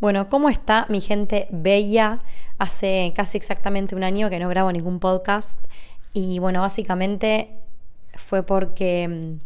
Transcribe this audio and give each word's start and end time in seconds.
Bueno, 0.00 0.30
¿cómo 0.30 0.48
está 0.48 0.86
mi 0.88 1.02
gente 1.02 1.46
bella? 1.50 2.20
Hace 2.56 3.12
casi 3.14 3.36
exactamente 3.36 3.94
un 3.94 4.02
año 4.02 4.30
que 4.30 4.38
no 4.38 4.48
grabo 4.48 4.72
ningún 4.72 4.98
podcast 4.98 5.58
y 6.14 6.38
bueno, 6.38 6.62
básicamente 6.62 7.50
fue 8.14 8.42
porque 8.42 9.06
mm, 9.06 9.40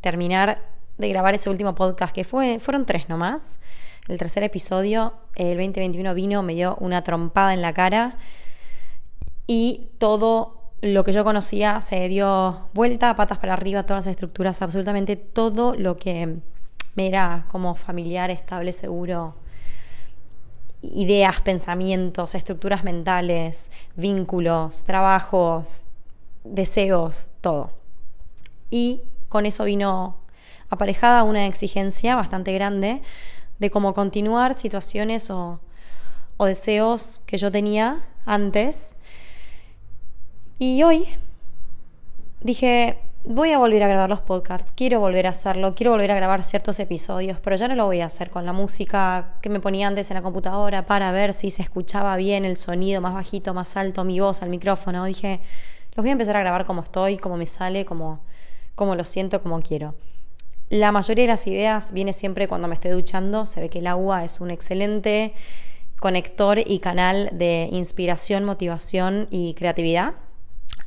terminar 0.00 0.62
de 0.96 1.10
grabar 1.10 1.34
ese 1.34 1.50
último 1.50 1.74
podcast 1.74 2.14
que 2.14 2.24
fue, 2.24 2.58
fueron 2.58 2.86
tres 2.86 3.10
nomás. 3.10 3.60
El 4.08 4.16
tercer 4.16 4.44
episodio, 4.44 5.12
el 5.34 5.58
2021 5.58 6.14
vino, 6.14 6.42
me 6.42 6.54
dio 6.54 6.76
una 6.80 7.04
trompada 7.04 7.52
en 7.52 7.60
la 7.60 7.74
cara 7.74 8.16
y 9.46 9.88
todo 9.98 10.72
lo 10.80 11.04
que 11.04 11.12
yo 11.12 11.22
conocía 11.22 11.82
se 11.82 12.08
dio 12.08 12.62
vuelta, 12.72 13.14
patas 13.14 13.36
para 13.36 13.52
arriba, 13.52 13.82
todas 13.82 14.06
las 14.06 14.12
estructuras, 14.12 14.62
absolutamente 14.62 15.16
todo 15.16 15.74
lo 15.74 15.98
que 15.98 16.38
me 16.94 17.06
era 17.06 17.44
como 17.50 17.74
familiar, 17.74 18.30
estable, 18.30 18.72
seguro, 18.72 19.34
ideas, 20.82 21.40
pensamientos, 21.40 22.34
estructuras 22.34 22.84
mentales, 22.84 23.70
vínculos, 23.96 24.84
trabajos, 24.84 25.86
deseos, 26.44 27.26
todo. 27.40 27.70
Y 28.70 29.02
con 29.28 29.46
eso 29.46 29.64
vino 29.64 30.16
aparejada 30.70 31.22
una 31.22 31.46
exigencia 31.46 32.16
bastante 32.16 32.52
grande 32.52 33.02
de 33.58 33.70
cómo 33.70 33.94
continuar 33.94 34.58
situaciones 34.58 35.30
o, 35.30 35.60
deseos 36.38 37.22
que 37.26 37.38
yo 37.38 37.50
tenía 37.50 38.02
antes. 38.26 38.94
Y 40.58 40.82
hoy 40.82 41.08
dije, 42.40 42.98
voy 43.28 43.50
a 43.50 43.58
volver 43.58 43.82
a 43.82 43.88
grabar 43.88 44.08
los 44.08 44.20
podcasts, 44.20 44.72
quiero 44.76 45.00
volver 45.00 45.26
a 45.26 45.30
hacerlo, 45.30 45.74
quiero 45.74 45.90
volver 45.90 46.12
a 46.12 46.14
grabar 46.14 46.44
ciertos 46.44 46.78
episodios, 46.78 47.40
pero 47.40 47.56
ya 47.56 47.66
no 47.66 47.74
lo 47.74 47.84
voy 47.86 48.00
a 48.00 48.06
hacer 48.06 48.30
con 48.30 48.46
la 48.46 48.52
música 48.52 49.34
que 49.42 49.48
me 49.48 49.58
ponía 49.58 49.88
antes 49.88 50.08
en 50.10 50.14
la 50.14 50.22
computadora 50.22 50.86
para 50.86 51.10
ver 51.10 51.34
si 51.34 51.50
se 51.50 51.62
escuchaba 51.62 52.16
bien 52.16 52.44
el 52.44 52.56
sonido, 52.56 53.00
más 53.00 53.14
bajito, 53.14 53.52
más 53.52 53.76
alto, 53.76 54.04
mi 54.04 54.20
voz 54.20 54.42
al 54.42 54.48
micrófono. 54.48 55.04
Dije, 55.04 55.40
los 55.96 56.04
voy 56.04 56.10
a 56.10 56.12
empezar 56.12 56.36
a 56.36 56.40
grabar 56.40 56.66
como 56.66 56.82
estoy, 56.82 57.18
como 57.18 57.36
me 57.36 57.46
sale, 57.46 57.84
como, 57.84 58.20
como 58.76 58.94
lo 58.94 59.04
siento, 59.04 59.42
como 59.42 59.60
quiero. 59.60 59.96
La 60.68 60.92
mayoría 60.92 61.24
de 61.24 61.28
las 61.28 61.48
ideas 61.48 61.92
viene 61.92 62.12
siempre 62.12 62.46
cuando 62.46 62.68
me 62.68 62.74
estoy 62.74 62.92
duchando. 62.92 63.46
Se 63.46 63.60
ve 63.60 63.68
que 63.68 63.80
el 63.80 63.88
agua 63.88 64.24
es 64.24 64.40
un 64.40 64.52
excelente 64.52 65.34
conector 65.98 66.58
y 66.64 66.78
canal 66.78 67.30
de 67.32 67.68
inspiración, 67.72 68.44
motivación 68.44 69.26
y 69.30 69.54
creatividad. 69.54 70.14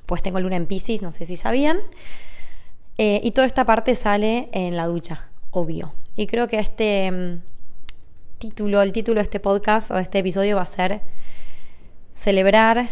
Pues 0.10 0.24
tengo 0.24 0.40
luna 0.40 0.56
en 0.56 0.66
Pisces, 0.66 1.04
no 1.04 1.12
sé 1.12 1.28
si 1.28 1.38
sabían. 1.38 1.78
Eh, 2.98 3.22
y 3.24 3.30
toda 3.30 3.46
esta 3.46 3.64
parte 3.64 3.94
sale 3.94 4.50
en 4.54 4.76
la 4.76 4.88
ducha, 4.88 5.30
obvio. 5.52 5.94
Y 6.16 6.26
creo 6.26 6.48
que 6.48 6.58
este 6.58 7.12
mm, 7.12 7.42
título, 8.40 8.82
el 8.82 8.92
título 8.92 9.20
de 9.20 9.26
este 9.26 9.40
podcast 9.40 9.92
o 9.92 9.94
de 9.94 10.02
este 10.02 10.18
episodio 10.18 10.56
va 10.56 10.64
a 10.64 10.66
ser 10.66 11.02
celebrar 12.16 12.90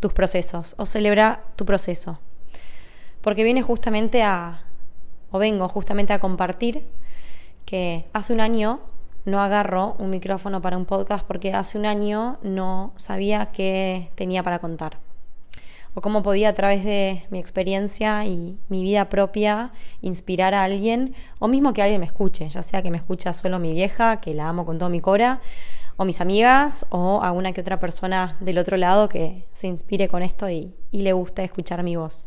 tus 0.00 0.12
procesos 0.12 0.74
o 0.76 0.84
celebrar 0.84 1.44
tu 1.56 1.64
proceso. 1.64 2.18
Porque 3.22 3.42
viene 3.42 3.62
justamente 3.62 4.22
a, 4.22 4.64
o 5.30 5.38
vengo 5.38 5.66
justamente 5.70 6.12
a 6.12 6.18
compartir 6.18 6.84
que 7.64 8.04
hace 8.12 8.34
un 8.34 8.40
año 8.42 8.80
no 9.24 9.40
agarro 9.40 9.96
un 9.98 10.10
micrófono 10.10 10.60
para 10.60 10.76
un 10.76 10.84
podcast 10.84 11.26
porque 11.26 11.54
hace 11.54 11.78
un 11.78 11.86
año 11.86 12.36
no 12.42 12.92
sabía 12.98 13.46
qué 13.46 14.10
tenía 14.14 14.42
para 14.42 14.58
contar 14.58 14.98
o 15.94 16.00
cómo 16.00 16.22
podía 16.22 16.50
a 16.50 16.54
través 16.54 16.84
de 16.84 17.24
mi 17.30 17.38
experiencia 17.38 18.24
y 18.24 18.58
mi 18.68 18.82
vida 18.82 19.08
propia 19.08 19.72
inspirar 20.00 20.54
a 20.54 20.64
alguien 20.64 21.14
o 21.38 21.48
mismo 21.48 21.72
que 21.72 21.82
alguien 21.82 22.00
me 22.00 22.06
escuche, 22.06 22.48
ya 22.48 22.62
sea 22.62 22.82
que 22.82 22.90
me 22.90 22.96
escucha 22.96 23.32
solo 23.32 23.58
mi 23.58 23.72
vieja, 23.72 24.20
que 24.20 24.34
la 24.34 24.48
amo 24.48 24.64
con 24.64 24.78
todo 24.78 24.88
mi 24.88 25.00
cora, 25.00 25.40
o 25.96 26.04
mis 26.04 26.20
amigas 26.20 26.86
o 26.90 27.22
a 27.22 27.32
una 27.32 27.52
que 27.52 27.60
otra 27.60 27.78
persona 27.78 28.36
del 28.40 28.58
otro 28.58 28.76
lado 28.76 29.08
que 29.08 29.44
se 29.52 29.66
inspire 29.66 30.08
con 30.08 30.22
esto 30.22 30.48
y, 30.48 30.74
y 30.90 31.02
le 31.02 31.12
guste 31.12 31.44
escuchar 31.44 31.82
mi 31.82 31.96
voz. 31.96 32.26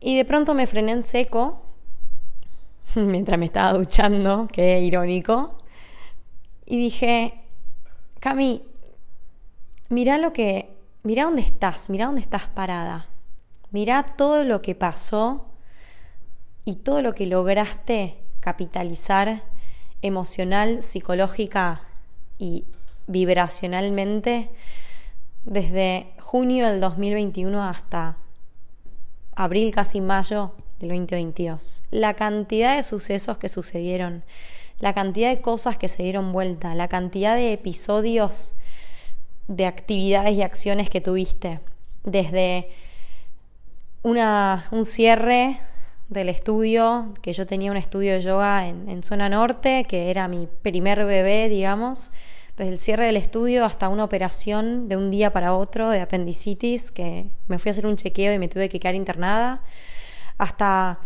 Y 0.00 0.16
de 0.16 0.24
pronto 0.24 0.54
me 0.54 0.66
frené 0.66 0.92
en 0.92 1.02
seco 1.02 1.62
mientras 2.94 3.38
me 3.38 3.46
estaba 3.46 3.72
duchando, 3.72 4.48
qué 4.52 4.80
irónico, 4.80 5.56
y 6.66 6.76
dije, 6.76 7.34
Cami, 8.20 8.62
mira 9.88 10.18
lo 10.18 10.32
que 10.32 10.75
mira 11.06 11.22
dónde 11.22 11.42
estás, 11.42 11.88
mira 11.88 12.06
dónde 12.06 12.20
estás 12.20 12.48
parada. 12.48 13.06
Mira 13.70 14.02
todo 14.16 14.42
lo 14.42 14.60
que 14.60 14.74
pasó 14.74 15.46
y 16.64 16.74
todo 16.76 17.00
lo 17.00 17.14
que 17.14 17.26
lograste 17.26 18.16
capitalizar 18.40 19.44
emocional, 20.02 20.82
psicológica 20.82 21.82
y 22.40 22.64
vibracionalmente 23.06 24.50
desde 25.44 26.08
junio 26.18 26.66
del 26.66 26.80
2021 26.80 27.62
hasta 27.62 28.16
abril, 29.36 29.72
casi 29.72 30.00
mayo 30.00 30.56
del 30.80 30.88
2022. 30.88 31.84
La 31.92 32.14
cantidad 32.14 32.74
de 32.74 32.82
sucesos 32.82 33.38
que 33.38 33.48
sucedieron, 33.48 34.24
la 34.80 34.92
cantidad 34.92 35.30
de 35.30 35.40
cosas 35.40 35.76
que 35.78 35.86
se 35.86 36.02
dieron 36.02 36.32
vuelta, 36.32 36.74
la 36.74 36.88
cantidad 36.88 37.36
de 37.36 37.52
episodios 37.52 38.56
de 39.48 39.66
actividades 39.66 40.34
y 40.34 40.42
acciones 40.42 40.90
que 40.90 41.00
tuviste, 41.00 41.60
desde 42.04 42.68
una, 44.02 44.66
un 44.70 44.86
cierre 44.86 45.60
del 46.08 46.28
estudio, 46.28 47.14
que 47.22 47.32
yo 47.32 47.46
tenía 47.46 47.70
un 47.70 47.76
estudio 47.76 48.12
de 48.12 48.20
yoga 48.20 48.68
en, 48.68 48.88
en, 48.88 49.02
zona 49.02 49.28
norte, 49.28 49.84
que 49.88 50.10
era 50.10 50.28
mi 50.28 50.48
primer 50.62 51.04
bebé, 51.04 51.48
digamos, 51.48 52.10
desde 52.56 52.72
el 52.72 52.78
cierre 52.78 53.06
del 53.06 53.16
estudio 53.16 53.64
hasta 53.64 53.88
una 53.88 54.04
operación 54.04 54.88
de 54.88 54.96
un 54.96 55.10
día 55.10 55.32
para 55.32 55.54
otro 55.54 55.90
de 55.90 56.00
apendicitis, 56.00 56.90
que 56.90 57.26
me 57.48 57.58
fui 57.58 57.70
a 57.70 57.72
hacer 57.72 57.86
un 57.86 57.96
chequeo 57.96 58.32
y 58.32 58.38
me 58.38 58.48
tuve 58.48 58.68
que 58.68 58.80
quedar 58.80 58.94
internada, 58.94 59.62
hasta 60.38 61.00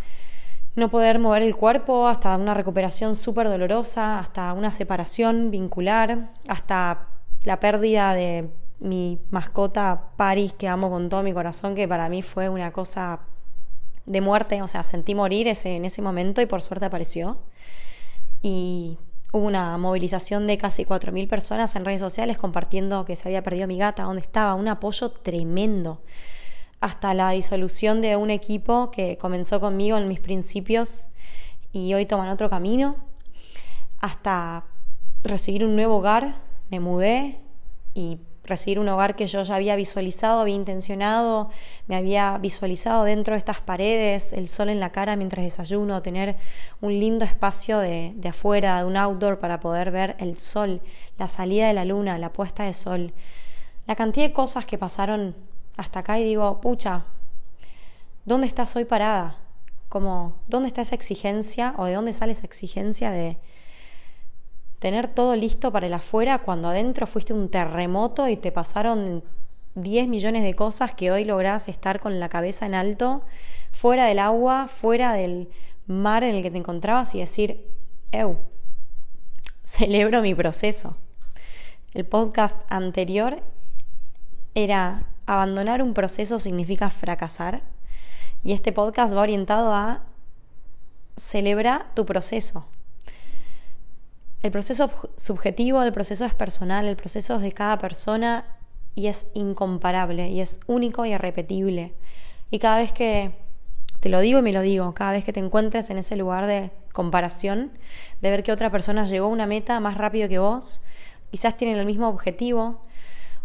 no 0.76 0.90
poder 0.90 1.18
mover 1.18 1.42
el 1.42 1.56
cuerpo, 1.56 2.06
hasta 2.06 2.36
una 2.36 2.54
recuperación 2.54 3.16
súper 3.16 3.48
dolorosa, 3.48 4.18
hasta 4.18 4.52
una 4.52 4.70
separación 4.70 5.50
vincular, 5.50 6.30
hasta 6.46 7.06
la 7.44 7.60
pérdida 7.60 8.14
de 8.14 8.50
mi 8.80 9.18
mascota 9.30 10.10
Paris, 10.16 10.52
que 10.52 10.68
amo 10.68 10.90
con 10.90 11.08
todo 11.08 11.22
mi 11.22 11.32
corazón, 11.32 11.74
que 11.74 11.86
para 11.86 12.08
mí 12.08 12.22
fue 12.22 12.48
una 12.48 12.72
cosa 12.72 13.20
de 14.06 14.20
muerte, 14.20 14.60
o 14.62 14.68
sea, 14.68 14.82
sentí 14.82 15.14
morir 15.14 15.46
ese, 15.48 15.76
en 15.76 15.84
ese 15.84 16.02
momento 16.02 16.40
y 16.40 16.46
por 16.46 16.62
suerte 16.62 16.86
apareció. 16.86 17.38
Y 18.42 18.98
hubo 19.32 19.46
una 19.46 19.76
movilización 19.78 20.46
de 20.46 20.58
casi 20.58 20.84
4.000 20.84 21.28
personas 21.28 21.76
en 21.76 21.84
redes 21.84 22.00
sociales 22.00 22.38
compartiendo 22.38 23.04
que 23.04 23.16
se 23.16 23.28
había 23.28 23.42
perdido 23.42 23.66
mi 23.66 23.78
gata, 23.78 24.04
dónde 24.04 24.22
estaba, 24.22 24.54
un 24.54 24.68
apoyo 24.68 25.10
tremendo. 25.10 26.02
Hasta 26.80 27.12
la 27.12 27.30
disolución 27.30 28.00
de 28.00 28.16
un 28.16 28.30
equipo 28.30 28.90
que 28.90 29.18
comenzó 29.18 29.60
conmigo 29.60 29.98
en 29.98 30.08
mis 30.08 30.20
principios 30.20 31.08
y 31.72 31.92
hoy 31.94 32.06
toman 32.06 32.30
otro 32.30 32.48
camino, 32.48 32.96
hasta 34.00 34.64
recibir 35.22 35.64
un 35.64 35.76
nuevo 35.76 35.96
hogar 35.96 36.49
me 36.70 36.80
mudé 36.80 37.38
y 37.94 38.18
recibir 38.44 38.78
un 38.78 38.88
hogar 38.88 39.16
que 39.16 39.26
yo 39.26 39.42
ya 39.42 39.54
había 39.54 39.76
visualizado, 39.76 40.40
había 40.40 40.54
intencionado, 40.54 41.50
me 41.86 41.96
había 41.96 42.36
visualizado 42.38 43.04
dentro 43.04 43.34
de 43.34 43.38
estas 43.38 43.60
paredes, 43.60 44.32
el 44.32 44.48
sol 44.48 44.68
en 44.68 44.80
la 44.80 44.90
cara 44.90 45.16
mientras 45.16 45.44
desayuno, 45.44 46.02
tener 46.02 46.36
un 46.80 46.98
lindo 46.98 47.24
espacio 47.24 47.78
de, 47.78 48.12
de, 48.16 48.28
afuera, 48.28 48.78
de 48.78 48.84
un 48.84 48.96
outdoor 48.96 49.38
para 49.38 49.60
poder 49.60 49.90
ver 49.90 50.16
el 50.18 50.36
sol, 50.36 50.80
la 51.18 51.28
salida 51.28 51.68
de 51.68 51.74
la 51.74 51.84
luna, 51.84 52.18
la 52.18 52.32
puesta 52.32 52.64
de 52.64 52.72
sol, 52.72 53.12
la 53.86 53.94
cantidad 53.94 54.26
de 54.26 54.32
cosas 54.32 54.66
que 54.66 54.78
pasaron 54.78 55.34
hasta 55.76 56.00
acá 56.00 56.18
y 56.18 56.24
digo, 56.24 56.60
pucha, 56.60 57.04
¿dónde 58.24 58.46
estás 58.46 58.74
hoy 58.76 58.84
parada? 58.84 59.36
Como, 59.88 60.34
¿dónde 60.46 60.68
está 60.68 60.82
esa 60.82 60.94
exigencia 60.94 61.74
o 61.76 61.84
de 61.84 61.94
dónde 61.94 62.12
sale 62.12 62.32
esa 62.32 62.46
exigencia 62.46 63.10
de 63.10 63.38
tener 64.80 65.08
todo 65.08 65.36
listo 65.36 65.70
para 65.70 65.86
el 65.86 65.94
afuera 65.94 66.38
cuando 66.38 66.68
adentro 66.68 67.06
fuiste 67.06 67.32
un 67.32 67.50
terremoto 67.50 68.28
y 68.28 68.36
te 68.36 68.50
pasaron 68.50 69.22
10 69.74 70.08
millones 70.08 70.42
de 70.42 70.54
cosas 70.54 70.94
que 70.94 71.12
hoy 71.12 71.24
lográs 71.24 71.68
estar 71.68 72.00
con 72.00 72.18
la 72.18 72.28
cabeza 72.28 72.66
en 72.66 72.74
alto, 72.74 73.22
fuera 73.70 74.06
del 74.06 74.18
agua, 74.18 74.68
fuera 74.68 75.12
del 75.12 75.48
mar 75.86 76.24
en 76.24 76.34
el 76.34 76.42
que 76.42 76.50
te 76.50 76.58
encontrabas 76.58 77.14
y 77.14 77.20
decir, 77.20 77.66
eu, 78.10 78.38
celebro 79.64 80.22
mi 80.22 80.34
proceso. 80.34 80.96
El 81.92 82.06
podcast 82.06 82.58
anterior 82.68 83.42
era 84.54 85.04
abandonar 85.26 85.82
un 85.82 85.94
proceso 85.94 86.38
significa 86.38 86.90
fracasar 86.90 87.62
y 88.42 88.52
este 88.52 88.72
podcast 88.72 89.14
va 89.14 89.20
orientado 89.20 89.74
a 89.74 90.04
celebrar 91.16 91.94
tu 91.94 92.06
proceso. 92.06 92.66
El 94.42 94.50
proceso 94.52 94.90
subjetivo, 95.16 95.82
el 95.82 95.92
proceso 95.92 96.24
es 96.24 96.34
personal, 96.34 96.86
el 96.86 96.96
proceso 96.96 97.36
es 97.36 97.42
de 97.42 97.52
cada 97.52 97.78
persona 97.78 98.46
y 98.94 99.08
es 99.08 99.26
incomparable 99.34 100.30
y 100.30 100.40
es 100.40 100.60
único 100.66 101.04
y 101.04 101.12
irrepetible. 101.12 101.92
Y 102.50 102.58
cada 102.58 102.78
vez 102.78 102.92
que 102.92 103.32
te 104.00 104.08
lo 104.08 104.20
digo 104.20 104.38
y 104.38 104.42
me 104.42 104.52
lo 104.52 104.62
digo, 104.62 104.94
cada 104.94 105.12
vez 105.12 105.24
que 105.24 105.34
te 105.34 105.40
encuentres 105.40 105.90
en 105.90 105.98
ese 105.98 106.16
lugar 106.16 106.46
de 106.46 106.70
comparación, 106.92 107.70
de 108.22 108.30
ver 108.30 108.42
que 108.42 108.52
otra 108.52 108.70
persona 108.70 109.04
llegó 109.04 109.26
a 109.26 109.30
una 109.30 109.46
meta 109.46 109.78
más 109.78 109.98
rápido 109.98 110.28
que 110.28 110.38
vos, 110.38 110.80
quizás 111.30 111.56
tienen 111.58 111.76
el 111.76 111.84
mismo 111.84 112.08
objetivo, 112.08 112.80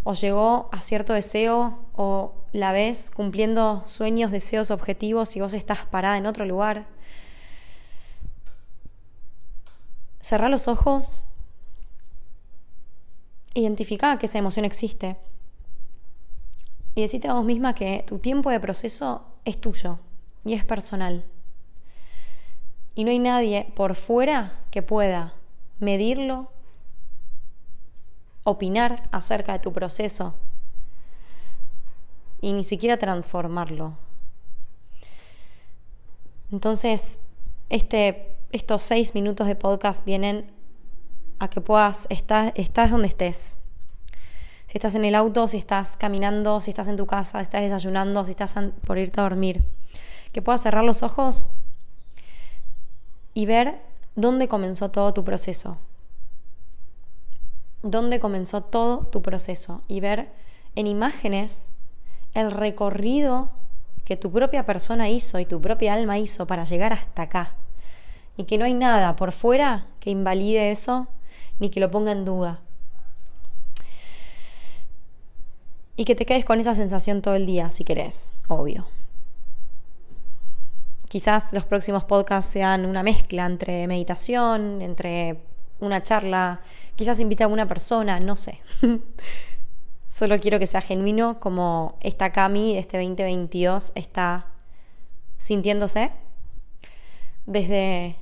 o 0.03 0.13
llegó 0.13 0.69
a 0.71 0.80
cierto 0.80 1.13
deseo, 1.13 1.80
o 1.94 2.33
la 2.53 2.71
ves 2.71 3.12
cumpliendo 3.12 3.83
sueños, 3.86 4.31
deseos, 4.31 4.71
objetivos 4.71 5.36
y 5.36 5.41
vos 5.41 5.53
estás 5.53 5.80
parada 5.80 6.18
en 6.18 6.25
otro 6.25 6.45
lugar. 6.45 6.86
Cerrá 10.25 10.50
los 10.50 10.68
ojos, 10.68 11.22
identifica 13.54 14.18
que 14.18 14.25
esa 14.25 14.39
emoción 14.39 14.66
existe 14.66 15.18
y 16.95 17.04
decite 17.04 17.27
a 17.27 17.33
vos 17.33 17.45
misma 17.45 17.75
que 17.75 18.04
tu 18.07 18.18
tiempo 18.18 18.50
de 18.50 18.60
proceso 18.60 19.24
es 19.45 19.62
tuyo 19.62 20.00
y 20.44 20.56
es 20.56 20.66
personal. 20.66 21.25
Y 22.95 23.04
no 23.04 23.12
hay 23.12 23.19
nadie 23.19 23.72
por 23.75 23.94
fuera 23.94 24.63
que 24.72 24.81
pueda 24.81 25.36
medirlo, 25.77 26.50
opinar 28.44 29.07
acerca 29.12 29.54
de 29.54 29.60
tu 29.60 29.74
proceso 29.74 30.33
y 32.42 32.51
ni 32.51 32.63
siquiera 32.63 32.98
transformarlo. 32.98 33.94
Entonces, 36.51 37.19
este, 37.69 38.36
estos 38.55 38.83
seis 38.83 39.13
minutos 39.13 39.47
de 39.47 39.55
podcast 39.55 40.05
vienen 40.05 40.49
a 41.39 41.49
que 41.49 41.59
puedas, 41.59 42.07
estar, 42.09 42.53
estás 42.55 42.89
donde 42.89 43.09
estés, 43.09 43.57
si 44.67 44.77
estás 44.77 44.95
en 44.95 45.03
el 45.03 45.13
auto, 45.13 45.49
si 45.49 45.57
estás 45.57 45.97
caminando, 45.97 46.61
si 46.61 46.71
estás 46.71 46.87
en 46.87 46.95
tu 46.95 47.05
casa, 47.05 47.39
si 47.39 47.43
estás 47.43 47.63
desayunando, 47.63 48.23
si 48.23 48.31
estás 48.31 48.55
por 48.87 48.97
irte 48.97 49.19
a 49.19 49.23
dormir. 49.23 49.61
Que 50.31 50.41
puedas 50.41 50.61
cerrar 50.61 50.85
los 50.85 51.03
ojos 51.03 51.49
y 53.33 53.45
ver 53.45 53.81
dónde 54.15 54.47
comenzó 54.47 54.89
todo 54.89 55.13
tu 55.13 55.25
proceso. 55.25 55.77
Dónde 57.83 58.21
comenzó 58.21 58.61
todo 58.61 59.05
tu 59.05 59.21
proceso. 59.21 59.81
Y 59.89 59.99
ver 59.99 60.29
en 60.75 60.87
imágenes 60.87 61.67
el 62.33 62.51
recorrido 62.51 63.49
que 64.05 64.15
tu 64.15 64.31
propia 64.31 64.65
persona 64.65 65.09
hizo 65.09 65.39
y 65.39 65.45
tu 65.45 65.59
propia 65.59 65.93
alma 65.93 66.19
hizo 66.19 66.47
para 66.47 66.63
llegar 66.63 66.93
hasta 66.93 67.23
acá. 67.23 67.55
Y 68.37 68.43
que 68.45 68.57
no 68.57 68.65
hay 68.65 68.73
nada 68.73 69.15
por 69.15 69.31
fuera 69.31 69.87
que 69.99 70.09
invalide 70.09 70.71
eso 70.71 71.07
ni 71.59 71.69
que 71.69 71.79
lo 71.79 71.89
ponga 71.89 72.11
en 72.11 72.25
duda. 72.25 72.61
y 75.97 76.05
que 76.05 76.15
te 76.15 76.25
quedes 76.25 76.45
con 76.45 76.59
esa 76.59 76.75
sensación 76.75 77.21
todo 77.21 77.35
el 77.35 77.45
día, 77.45 77.71
si 77.71 77.83
querés, 77.83 78.33
obvio. 78.47 78.85
Quizás 81.07 81.53
los 81.53 81.65
próximos 81.65 82.03
podcasts 82.03 82.51
sean 82.51 82.85
una 82.85 83.03
mezcla 83.03 83.45
entre 83.45 83.87
meditación, 83.87 84.81
entre 84.81 85.39
una 85.79 86.03
charla, 86.03 86.61
quizás 86.95 87.19
invite 87.19 87.43
a 87.43 87.47
una 87.47 87.67
persona, 87.67 88.19
no 88.19 88.35
sé. 88.35 88.59
Solo 90.09 90.39
quiero 90.39 90.59
que 90.59 90.67
sea 90.67 90.81
genuino 90.81 91.39
como 91.39 91.97
esta 92.01 92.31
Cami 92.31 92.73
de 92.73 92.79
este 92.79 92.97
2022 92.97 93.91
está 93.95 94.47
sintiéndose 95.38 96.11
desde 97.45 98.15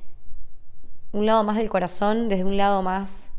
un 1.14 1.26
lado 1.26 1.44
más 1.44 1.56
del 1.56 1.70
corazón, 1.70 2.28
desde 2.28 2.44
un 2.44 2.56
lado 2.56 2.82
más 2.82 3.30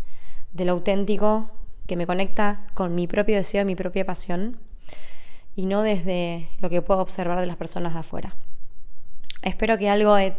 de 0.54 0.66
lo 0.66 0.72
auténtico, 0.72 1.52
que 1.88 1.98
me 1.98 2.08
conecta 2.08 2.66
con 2.74 2.96
mi 2.96 3.06
propio 3.06 3.36
deseo, 3.36 3.66
mi 3.66 3.76
propia 3.76 4.06
pasión 4.06 4.58
y 5.56 5.66
no 5.66 5.82
desde 5.82 6.50
lo 6.62 6.70
que 6.70 6.82
puedo 6.82 7.02
observar 7.02 7.40
de 7.40 7.48
las 7.48 7.58
personas 7.58 7.94
de 7.94 8.00
afuera. 8.00 8.36
Espero 9.42 9.78
que 9.78 9.90
algo 9.90 10.16
de 10.16 10.36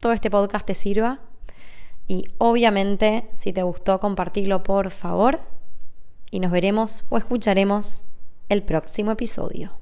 todo 0.00 0.12
este 0.12 0.30
podcast 0.30 0.66
te 0.66 0.74
sirva 0.74 1.20
y 2.08 2.28
obviamente 2.38 3.30
si 3.34 3.52
te 3.52 3.62
gustó 3.62 4.00
compartirlo 4.00 4.64
por 4.64 4.90
favor 4.90 5.40
y 6.30 6.40
nos 6.40 6.50
veremos 6.50 7.04
o 7.08 7.18
escucharemos 7.18 8.04
el 8.48 8.64
próximo 8.64 9.12
episodio. 9.12 9.79